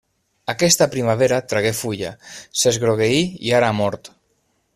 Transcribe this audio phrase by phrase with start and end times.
[0.53, 2.15] Aquesta primavera tragué fulla,
[2.63, 4.13] s'esgrogueí i ara ha mort.